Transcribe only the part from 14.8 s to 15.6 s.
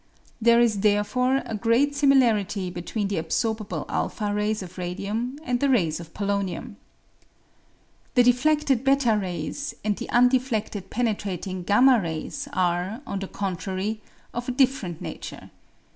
nature.